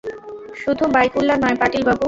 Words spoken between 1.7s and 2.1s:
বাবু।